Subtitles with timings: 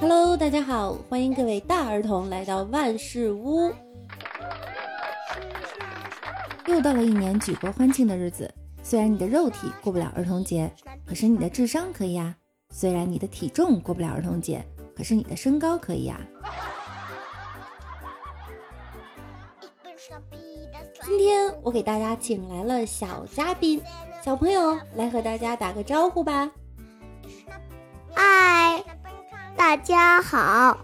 [0.00, 3.72] Hello，大家好，欢迎各位大儿童来到万事屋。
[6.68, 8.48] 又到了一年举国欢庆的日子，
[8.84, 10.70] 虽然你的肉体过不了儿童节，
[11.04, 12.32] 可是你的智商可以呀；
[12.70, 16.20] 虽然你的体重过不了儿童节，可是你的身高可以呀。
[21.04, 23.82] 今天我给大家请来了小嘉宾，
[24.24, 26.50] 小朋友来和大家打个招呼吧。
[28.14, 28.82] 嗨，
[29.56, 30.78] 大家好！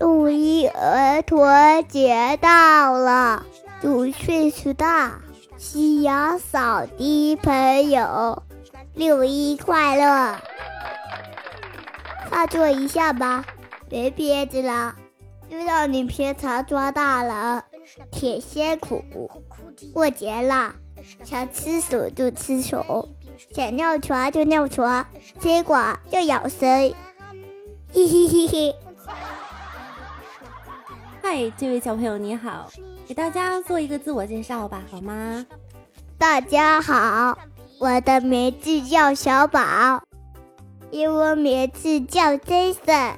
[0.00, 1.46] 五一儿童
[1.86, 3.46] 节到了，
[3.80, 5.20] 祝岁数大、
[5.56, 8.42] 夕阳扫地朋友
[8.94, 10.36] 六一快乐！
[12.28, 13.44] 发作一下吧，
[13.88, 14.96] 别憋着了，
[15.48, 17.64] 知道你平常抓大了，
[18.10, 19.02] 挺辛苦。
[19.92, 20.74] 过节了，
[21.24, 23.08] 想吃手就吃手，
[23.54, 25.06] 想尿床就尿床，
[25.38, 26.66] 结果就咬舌。
[26.66, 28.76] 嘿嘿嘿嘿，
[31.22, 32.70] 嗨，这位小朋友你好，
[33.06, 35.46] 给大家做一个自我介绍吧，好吗？
[36.18, 37.38] 大家好，
[37.78, 40.02] 我的名字叫小宝，
[40.90, 43.14] 英文名字叫 Jason，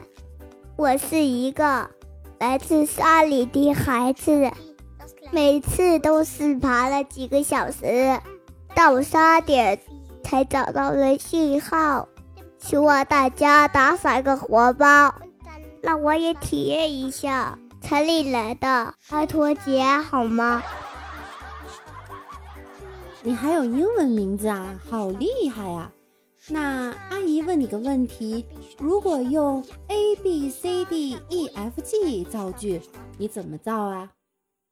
[0.77, 1.91] 我是一个
[2.39, 4.53] 来自山里的孩子，
[5.31, 8.21] 每次都是爬了几个小时，
[8.75, 9.81] 到三点
[10.23, 12.09] 才找到了信号。
[12.59, 15.15] 希望大家打赏个红包，
[15.81, 20.63] 让我也体验一下城里来的儿童节，好吗？
[23.23, 25.91] 你还有英文名字啊，好厉害呀！
[26.49, 28.47] 那阿姨问你个问题：
[28.79, 32.81] 如果用 A B C D E F G 造句，
[33.19, 34.13] 你怎么造啊？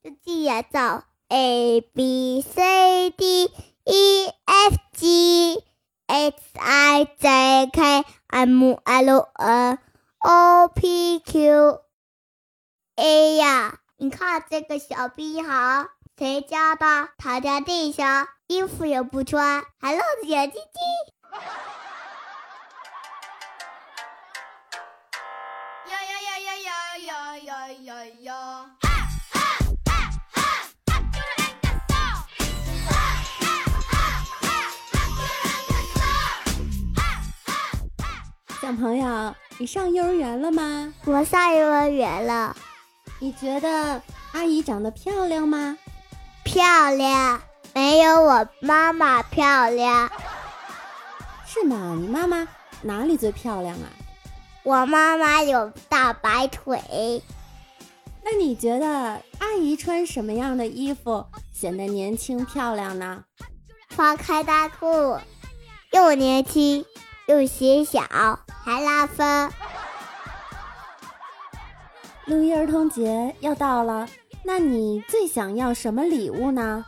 [0.02, 3.50] 就记也造 A B C D
[3.84, 5.64] E F G
[6.06, 9.78] H I J K M L N
[10.20, 11.80] O P Q
[12.94, 13.80] A 呀！
[13.96, 17.08] 你看这个小逼孩，谁家的？
[17.18, 21.13] 躺在地上，衣服也不穿，还露着小鸡鸡。
[25.90, 26.56] 呀呀呀呀
[26.98, 28.30] 呀呀呀呀呀！
[38.62, 40.94] 小朋友，你上幼儿园了吗？
[41.04, 42.56] 我上幼儿园了，
[43.18, 44.00] 你觉得
[44.32, 45.76] 阿姨长得漂亮吗？
[46.44, 47.42] 漂亮，
[47.74, 50.10] 没有我妈妈漂亮。
[51.54, 51.96] 是吗？
[51.96, 52.48] 你妈妈
[52.82, 53.86] 哪里最漂亮啊？
[54.64, 57.22] 我妈妈有大白腿，
[58.24, 63.22] 那你觉得阿姨穿什么样的衣服显得年轻漂亮呢？
[63.90, 65.20] 穿开大裤，
[65.92, 66.84] 又年轻
[67.28, 68.02] 又显小，
[68.64, 69.52] 还拉风。
[72.24, 74.08] 六一儿童节要到了，
[74.42, 76.84] 那你最想要什么礼物呢？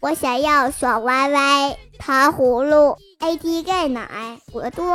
[0.00, 4.86] 我想要爽歪歪、糖葫芦、AD 钙奶、果冻、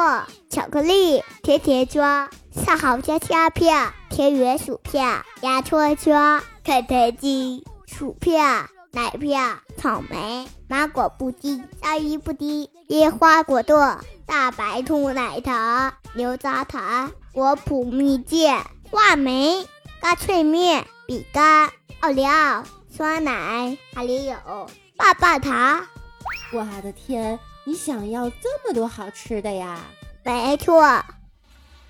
[0.49, 18.55] 巧克力、甜甜圈、上好佳虾片、田园薯片、牙戳圈、肯德基薯片、奶片、草莓、芒果布丁、鲨鱼布丁、烟花果冻、大白兔奶糖、牛轧糖、果脯蜜饯、
[18.91, 19.67] 话梅、
[19.99, 21.71] 干脆面、饼干、
[22.01, 24.35] 奥利奥、酸奶，还里有
[24.95, 25.85] 棒棒糖。
[26.53, 29.79] 我的天，你想要这么多好吃的呀？
[30.23, 31.03] 没错，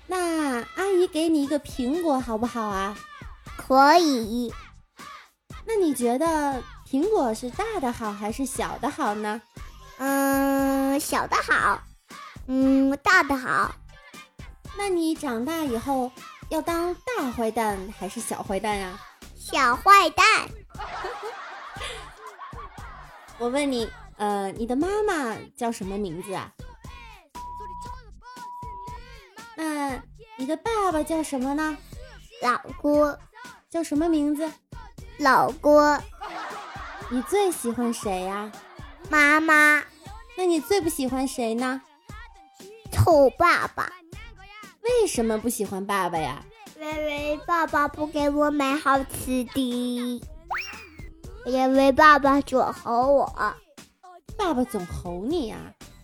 [0.06, 2.96] 那阿姨给你一个苹果好不好啊？
[3.56, 4.52] 可以。
[5.64, 9.40] 那你觉得苹果是大的好还是小的好呢？
[9.98, 11.80] 嗯，小的好，
[12.46, 13.74] 嗯，大的好。
[14.76, 16.10] 那你长大以后
[16.48, 18.98] 要当大坏蛋还是小坏蛋呀？
[19.36, 20.24] 小坏蛋，
[23.38, 26.52] 我问你，呃，你的妈妈叫什么名字啊？
[29.56, 30.02] 那
[30.36, 31.76] 你的爸爸叫什么呢？
[32.40, 33.18] 老郭，
[33.68, 34.50] 叫什么名字？
[35.18, 36.00] 老郭，
[37.10, 38.50] 你最喜欢谁呀？
[39.08, 39.82] 妈妈，
[40.36, 41.82] 那你最不喜欢谁呢？
[42.90, 43.92] 臭爸爸，
[44.82, 46.44] 为什么不喜欢爸爸呀？
[46.76, 50.20] 因为爸爸不给我买好吃的，
[51.46, 53.56] 因为爸爸总吼我。
[54.36, 55.58] 爸爸总吼你啊、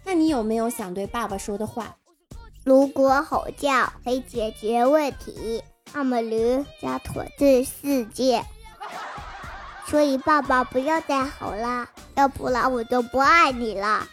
[0.05, 1.97] 那你有没有想对爸爸说的话？
[2.65, 8.45] 如果吼叫可以解决问题，那么驴将统治世界。
[9.87, 14.07] 所以爸爸不要再吼了，要不然我就不爱你了。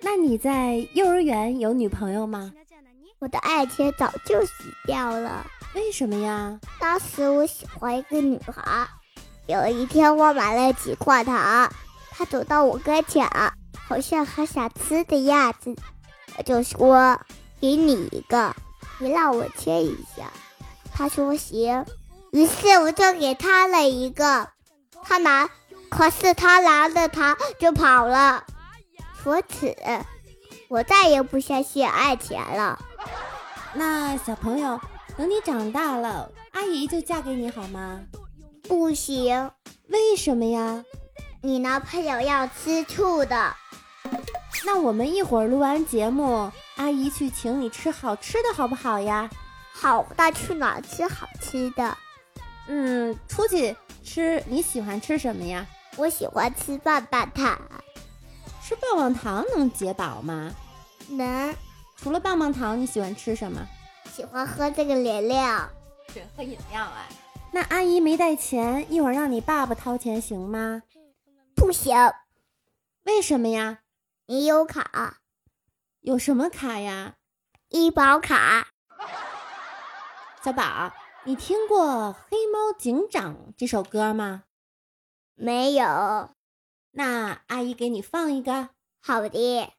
[0.00, 2.52] 那你在幼儿园有女朋友吗？
[3.18, 4.52] 我的爱情早就死
[4.86, 5.44] 掉了。
[5.74, 6.58] 为什么呀？
[6.80, 8.88] 当时我喜欢一个女孩，
[9.46, 11.70] 有一天我买了几块糖，
[12.18, 13.30] 她走到我跟前，
[13.88, 15.76] 好像很想吃的样子，
[16.36, 17.20] 我就说
[17.62, 18.56] ：“给你一个，
[18.98, 20.32] 你让我切一下。”
[20.92, 21.86] 他说行，
[22.32, 24.48] 于是我就给他了一个，
[25.04, 25.48] 他拿，
[25.88, 28.44] 可是他拿着糖就跑了。
[29.22, 29.76] 从此，
[30.66, 32.80] 我再也不相信爱情了。
[33.74, 34.80] 那小朋友，
[35.16, 38.00] 等你长大了，阿姨就嫁给你好吗？
[38.64, 39.52] 不行，
[39.86, 40.84] 为什么呀？
[41.40, 43.54] 你男朋友要吃醋的。
[44.66, 49.30] 那我们一会儿录完节目，阿姨去请你吃好吃的，好不好呀？
[49.72, 51.96] 好，那去哪吃好吃的？
[52.66, 54.42] 嗯，出去吃。
[54.48, 55.64] 你喜欢吃什么呀？
[55.96, 57.56] 我喜欢吃棒棒糖。
[58.60, 60.52] 吃棒棒糖能解饱吗？
[61.08, 61.54] 能。
[61.96, 63.64] 除了棒棒糖，你喜欢吃什么？
[64.12, 65.68] 喜欢喝这个饮料。
[66.12, 67.06] 是喝饮料啊？
[67.52, 70.82] 那阿姨没带钱，一会儿让你爸爸掏钱行吗？
[71.68, 71.94] 不行。
[73.02, 73.80] 为什么呀？
[74.24, 75.18] 你有卡。
[76.00, 77.16] 有什么卡呀？
[77.68, 78.68] 医保卡。
[80.42, 80.94] 小宝，
[81.24, 84.44] 你听过《黑猫警长》这首歌吗？
[85.34, 86.30] 没有。
[86.92, 88.70] 那阿姨给你放一个。
[89.02, 89.70] 好的。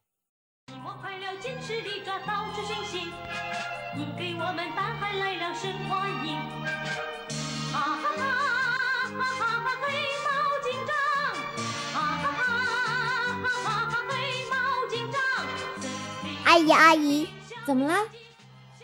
[16.60, 17.28] 姨阿姨，
[17.66, 17.96] 怎么了？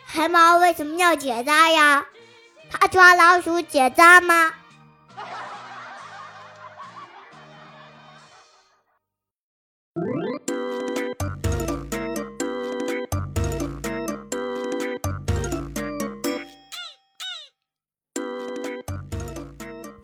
[0.07, 2.05] 黑猫为什么要结扎呀？
[2.69, 4.51] 它抓老鼠结扎吗？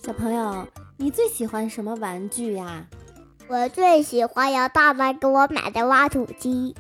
[0.04, 2.86] 小朋友，你最喜欢什么玩具呀？
[3.48, 6.76] 我最喜欢姚大妈给我买的挖土机。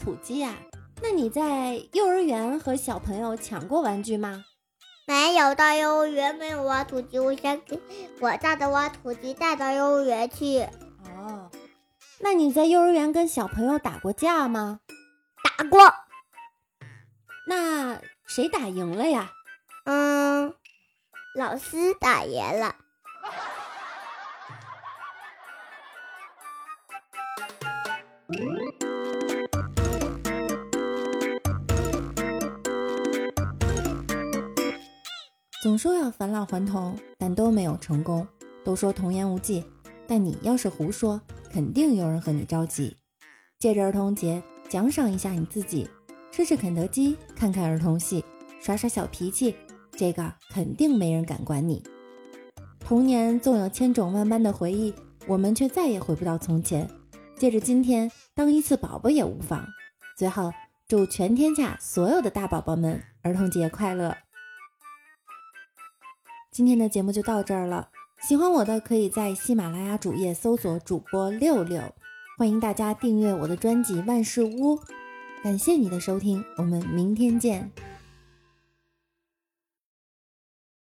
[0.00, 0.54] 挖土鸡呀？
[1.02, 4.46] 那你在幼儿园和小朋友抢过玩具吗？
[5.06, 7.78] 没有，到幼儿园没有挖土机，我想给
[8.18, 10.60] 我家的挖土机带到幼儿园去。
[11.04, 11.50] 哦，
[12.20, 14.80] 那你在幼儿园跟小朋友打过架吗？
[15.58, 15.78] 打过。
[17.46, 19.32] 那谁打赢了呀？
[19.84, 20.54] 嗯。
[21.34, 22.74] 老师打赢了。
[35.62, 38.26] 总说要返老还童，但都没有成功。
[38.64, 39.62] 都说童言无忌，
[40.06, 41.20] 但你要是胡说，
[41.52, 42.96] 肯定有人和你着急。
[43.58, 45.86] 借着儿童节，奖赏一下你自己，
[46.32, 48.24] 吃吃肯德基，看看儿童戏，
[48.58, 49.54] 耍耍小脾气。
[49.92, 51.82] 这个肯定没人敢管你。
[52.78, 54.94] 童年纵有千种万般的回忆，
[55.26, 56.88] 我们却再也回不到从前。
[57.36, 59.66] 借着今天，当一次宝宝也无妨。
[60.16, 60.50] 最后，
[60.88, 64.16] 祝全天下所有的大宝宝们儿童节快乐！
[66.50, 67.90] 今天的节目就到这儿了。
[68.20, 71.80] 喜欢我的可以在喜马拉雅主页搜索主播六六，
[72.36, 74.80] 欢迎大家订阅我的专辑万事屋。
[75.44, 77.70] 感谢你的收听，我们明天见。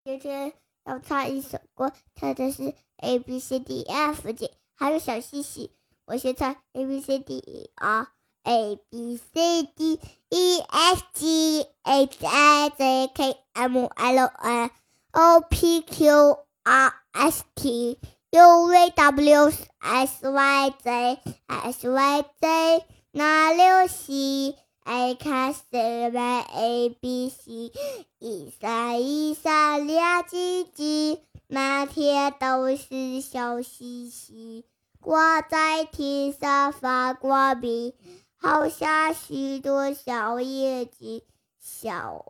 [0.06, 0.54] 今天
[0.86, 5.72] 要唱一首歌，唱的是 A B C D F G，还有小西西。
[6.06, 13.38] 我先唱 A B C D 啊，A B C D E F G H I J K
[13.52, 14.72] M L N
[15.20, 17.98] O P Q R S T
[18.30, 24.56] U V W S Y Z S Y Z 那六西。
[24.84, 27.72] I can say A B C，
[28.20, 34.64] 一闪一闪亮晶晶，满天都是小星星，
[35.02, 37.96] 挂在天上发光明，
[38.36, 41.24] 好像许多小眼睛，
[41.60, 42.24] 小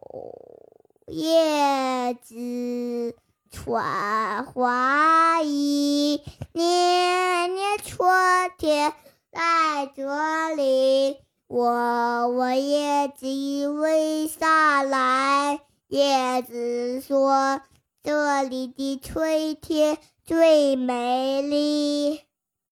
[1.09, 3.15] 叶子
[3.49, 6.21] 穿花衣，
[6.51, 8.05] 年年春
[8.57, 8.93] 天
[9.31, 11.15] 来这里。
[11.47, 15.61] 我我叶子为啥来？
[15.87, 17.61] 叶子说
[18.03, 22.19] ：“这里的春天最美丽。”